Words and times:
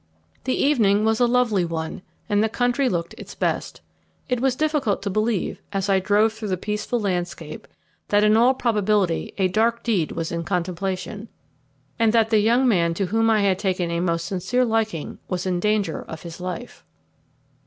The 0.45 0.55
evening 0.55 1.05
was 1.05 1.19
a 1.19 1.27
lovely 1.27 1.63
one, 1.63 2.01
and 2.27 2.43
the 2.43 2.49
country 2.49 2.89
looked 2.89 3.13
its 3.19 3.35
best. 3.35 3.81
It 4.29 4.39
was 4.39 4.55
difficult 4.55 5.03
to 5.03 5.11
believe, 5.11 5.61
as 5.71 5.89
I 5.89 5.99
drove 5.99 6.33
through 6.33 6.47
the 6.47 6.57
peaceful 6.57 6.99
landscape, 6.99 7.67
that 8.07 8.23
in 8.23 8.35
all 8.35 8.55
probability 8.55 9.31
a 9.37 9.47
dark 9.47 9.83
deed 9.83 10.13
was 10.13 10.31
in 10.31 10.43
contemplation, 10.43 11.29
and 11.99 12.13
that 12.13 12.31
the 12.31 12.39
young 12.39 12.67
man 12.67 12.95
to 12.95 13.05
whom 13.05 13.29
I 13.29 13.41
had 13.41 13.59
taken 13.59 13.91
a 13.91 13.99
most 13.99 14.25
sincere 14.25 14.65
liking 14.65 15.19
was 15.27 15.45
in 15.45 15.59
danger 15.59 16.01
of 16.01 16.23
his 16.23 16.39
life. 16.41 16.83